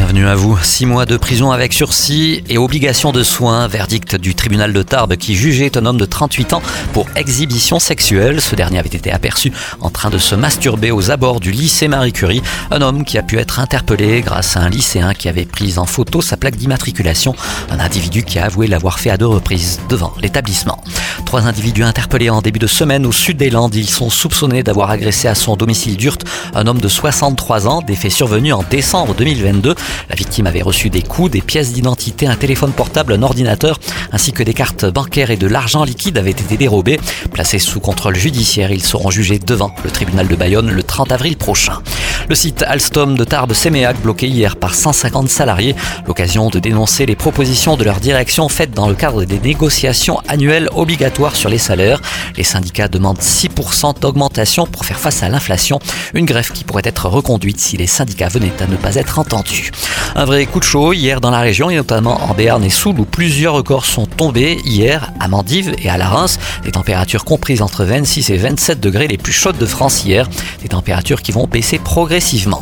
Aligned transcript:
Bienvenue 0.00 0.28
à 0.28 0.34
vous. 0.34 0.58
Six 0.62 0.86
mois 0.86 1.04
de 1.04 1.18
prison 1.18 1.52
avec 1.52 1.74
sursis 1.74 2.42
et 2.48 2.56
obligation 2.56 3.12
de 3.12 3.22
soins. 3.22 3.68
Verdict 3.68 4.16
du 4.16 4.34
tribunal 4.34 4.72
de 4.72 4.82
Tarbes 4.82 5.16
qui 5.16 5.34
jugeait 5.34 5.76
un 5.76 5.84
homme 5.84 5.98
de 5.98 6.06
38 6.06 6.54
ans 6.54 6.62
pour 6.94 7.06
exhibition 7.16 7.78
sexuelle. 7.78 8.40
Ce 8.40 8.56
dernier 8.56 8.78
avait 8.78 8.88
été 8.88 9.12
aperçu 9.12 9.52
en 9.78 9.90
train 9.90 10.08
de 10.08 10.16
se 10.16 10.34
masturber 10.34 10.90
aux 10.90 11.10
abords 11.10 11.38
du 11.38 11.52
lycée 11.52 11.86
Marie 11.86 12.14
Curie. 12.14 12.42
Un 12.70 12.80
homme 12.80 13.04
qui 13.04 13.18
a 13.18 13.22
pu 13.22 13.38
être 13.38 13.60
interpellé 13.60 14.22
grâce 14.22 14.56
à 14.56 14.60
un 14.60 14.70
lycéen 14.70 15.12
qui 15.12 15.28
avait 15.28 15.44
pris 15.44 15.76
en 15.76 15.84
photo 15.84 16.22
sa 16.22 16.38
plaque 16.38 16.56
d'immatriculation. 16.56 17.36
Un 17.70 17.78
individu 17.78 18.24
qui 18.24 18.38
a 18.38 18.46
avoué 18.46 18.68
l'avoir 18.68 19.00
fait 19.00 19.10
à 19.10 19.18
deux 19.18 19.26
reprises 19.26 19.80
devant 19.90 20.14
l'établissement. 20.22 20.82
Trois 21.26 21.46
individus 21.46 21.84
interpellés 21.84 22.30
en 22.30 22.40
début 22.40 22.58
de 22.58 22.66
semaine 22.66 23.04
au 23.04 23.12
sud 23.12 23.36
des 23.36 23.50
Landes. 23.50 23.74
Ils 23.74 23.90
sont 23.90 24.08
soupçonnés 24.08 24.62
d'avoir 24.62 24.90
agressé 24.90 25.28
à 25.28 25.34
son 25.34 25.56
domicile 25.56 25.98
d'Urt 25.98 26.24
un 26.54 26.66
homme 26.66 26.80
de 26.80 26.88
63 26.88 27.68
ans. 27.68 27.82
Des 27.82 27.96
faits 27.96 28.12
survenus 28.12 28.54
en 28.54 28.62
décembre 28.62 29.14
2022. 29.14 29.74
La 30.08 30.16
victime 30.16 30.46
avait 30.46 30.62
reçu 30.62 30.90
des 30.90 31.02
coups, 31.02 31.30
des 31.30 31.40
pièces 31.40 31.72
d'identité, 31.72 32.26
un 32.26 32.36
téléphone 32.36 32.72
portable, 32.72 33.12
un 33.12 33.22
ordinateur, 33.22 33.78
ainsi 34.12 34.32
que 34.32 34.42
des 34.42 34.54
cartes 34.54 34.84
bancaires 34.86 35.30
et 35.30 35.36
de 35.36 35.46
l'argent 35.46 35.84
liquide 35.84 36.18
avaient 36.18 36.30
été 36.30 36.56
dérobés. 36.56 36.98
Placés 37.32 37.58
sous 37.58 37.80
contrôle 37.80 38.16
judiciaire, 38.16 38.72
ils 38.72 38.82
seront 38.82 39.10
jugés 39.10 39.38
devant 39.38 39.74
le 39.84 39.90
tribunal 39.90 40.28
de 40.28 40.36
Bayonne 40.36 40.70
le 40.70 40.82
30 40.82 41.12
avril 41.12 41.36
prochain. 41.36 41.80
Le 42.30 42.36
site 42.36 42.62
Alstom 42.62 43.18
de 43.18 43.24
Tarbes-Séméac 43.24 44.00
bloqué 44.02 44.28
hier 44.28 44.54
par 44.54 44.76
150 44.76 45.28
salariés, 45.28 45.74
l'occasion 46.06 46.48
de 46.48 46.60
dénoncer 46.60 47.04
les 47.04 47.16
propositions 47.16 47.76
de 47.76 47.82
leur 47.82 47.98
direction 47.98 48.48
faites 48.48 48.70
dans 48.70 48.88
le 48.88 48.94
cadre 48.94 49.24
des 49.24 49.40
négociations 49.40 50.20
annuelles 50.28 50.68
obligatoires 50.76 51.34
sur 51.34 51.50
les 51.50 51.58
salaires. 51.58 52.00
Les 52.36 52.44
syndicats 52.44 52.86
demandent 52.86 53.18
6% 53.18 53.98
d'augmentation 53.98 54.64
pour 54.64 54.84
faire 54.84 55.00
face 55.00 55.24
à 55.24 55.28
l'inflation, 55.28 55.80
une 56.14 56.24
grève 56.24 56.52
qui 56.52 56.62
pourrait 56.62 56.84
être 56.84 57.08
reconduite 57.08 57.58
si 57.58 57.76
les 57.76 57.88
syndicats 57.88 58.28
venaient 58.28 58.62
à 58.62 58.68
ne 58.68 58.76
pas 58.76 58.94
être 58.94 59.18
entendus. 59.18 59.72
Un 60.16 60.24
vrai 60.24 60.46
coup 60.46 60.58
de 60.58 60.64
chaud 60.64 60.92
hier 60.92 61.20
dans 61.20 61.30
la 61.30 61.40
région 61.40 61.70
et 61.70 61.76
notamment 61.76 62.20
en 62.28 62.34
Béarn 62.34 62.62
et 62.64 62.70
Soule 62.70 62.98
où 62.98 63.04
plusieurs 63.04 63.54
records 63.54 63.86
sont 63.86 64.06
tombés 64.06 64.58
hier 64.64 65.12
à 65.20 65.28
Mandive 65.28 65.74
et 65.78 65.88
à 65.88 65.96
la 65.96 66.08
Reims. 66.08 66.38
Des 66.64 66.72
températures 66.72 67.24
comprises 67.24 67.62
entre 67.62 67.84
26 67.84 68.30
et 68.30 68.36
27 68.36 68.80
degrés 68.80 69.06
les 69.06 69.18
plus 69.18 69.32
chaudes 69.32 69.58
de 69.58 69.66
France 69.66 70.04
hier. 70.04 70.28
Des 70.62 70.68
températures 70.68 71.22
qui 71.22 71.32
vont 71.32 71.46
baisser 71.46 71.78
progressivement. 71.78 72.60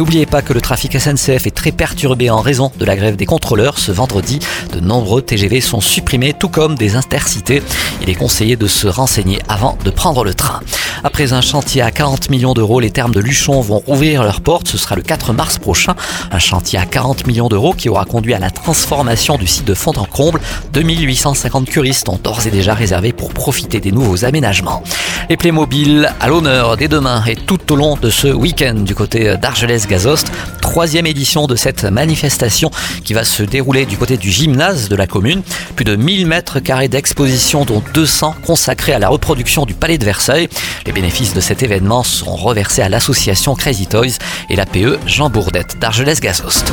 N'oubliez 0.00 0.24
pas 0.24 0.40
que 0.40 0.54
le 0.54 0.62
trafic 0.62 0.98
SNCF 0.98 1.46
est 1.46 1.54
très 1.54 1.72
perturbé 1.72 2.30
en 2.30 2.40
raison 2.40 2.72
de 2.78 2.86
la 2.86 2.96
grève 2.96 3.16
des 3.16 3.26
contrôleurs. 3.26 3.78
Ce 3.78 3.92
vendredi, 3.92 4.38
de 4.72 4.80
nombreux 4.80 5.20
TGV 5.20 5.60
sont 5.60 5.82
supprimés, 5.82 6.32
tout 6.32 6.48
comme 6.48 6.74
des 6.74 6.96
intercités. 6.96 7.62
Il 8.00 8.08
est 8.08 8.14
conseillé 8.14 8.56
de 8.56 8.66
se 8.66 8.88
renseigner 8.88 9.40
avant 9.46 9.76
de 9.84 9.90
prendre 9.90 10.24
le 10.24 10.32
train. 10.32 10.62
Après 11.04 11.34
un 11.34 11.42
chantier 11.42 11.82
à 11.82 11.90
40 11.90 12.30
millions 12.30 12.54
d'euros, 12.54 12.80
les 12.80 12.90
termes 12.90 13.12
de 13.12 13.20
Luchon 13.20 13.60
vont 13.60 13.82
ouvrir 13.86 14.22
leurs 14.22 14.40
portes. 14.40 14.68
Ce 14.68 14.78
sera 14.78 14.96
le 14.96 15.02
4 15.02 15.34
mars 15.34 15.58
prochain. 15.58 15.94
Un 16.32 16.38
chantier 16.38 16.78
à 16.78 16.86
40 16.86 17.26
millions 17.26 17.48
d'euros 17.48 17.74
qui 17.74 17.90
aura 17.90 18.06
conduit 18.06 18.32
à 18.32 18.38
la 18.38 18.50
transformation 18.50 19.36
du 19.36 19.46
site 19.46 19.66
de 19.66 19.74
Fond-en-Comble. 19.74 20.40
2850 20.72 21.68
curistes 21.68 22.08
ont 22.08 22.18
d'ores 22.22 22.46
et 22.46 22.50
déjà 22.50 22.72
réservé 22.72 23.12
pour 23.12 23.34
profiter 23.34 23.80
des 23.80 23.92
nouveaux 23.92 24.24
aménagements. 24.24 24.82
Les 25.28 25.36
Playmobil 25.36 26.10
à 26.20 26.28
l'honneur 26.28 26.78
dès 26.78 26.88
demain 26.88 27.22
et 27.26 27.36
tout 27.36 27.72
au 27.72 27.76
long 27.76 27.96
de 28.00 28.08
ce 28.08 28.28
week-end 28.28 28.74
du 28.74 28.94
côté 28.94 29.36
d'Argelès-Gazost. 29.90 30.30
Troisième 30.60 31.06
édition 31.06 31.46
de 31.46 31.56
cette 31.56 31.84
manifestation 31.84 32.70
qui 33.04 33.12
va 33.12 33.24
se 33.24 33.42
dérouler 33.42 33.86
du 33.86 33.96
côté 33.96 34.16
du 34.16 34.30
gymnase 34.30 34.88
de 34.88 34.96
la 34.96 35.06
commune. 35.06 35.42
Plus 35.74 35.84
de 35.84 35.96
1000 35.96 36.26
mètres 36.26 36.60
carrés 36.60 36.88
d'exposition 36.88 37.64
dont 37.64 37.82
200 37.94 38.36
consacrés 38.46 38.92
à 38.92 38.98
la 38.98 39.08
reproduction 39.08 39.66
du 39.66 39.74
palais 39.74 39.98
de 39.98 40.04
Versailles. 40.04 40.48
Les 40.86 40.92
bénéfices 40.92 41.34
de 41.34 41.40
cet 41.40 41.62
événement 41.62 42.04
seront 42.04 42.36
reversés 42.36 42.82
à 42.82 42.88
l'association 42.88 43.54
Crazy 43.54 43.86
Toys 43.86 44.18
et 44.48 44.56
l'APE 44.56 44.98
Jean 45.06 45.28
Bourdette 45.28 45.78
d'Argelès-Gazost. 45.80 46.72